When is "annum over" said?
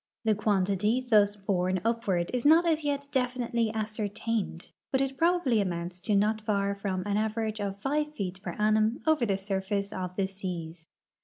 8.57-9.27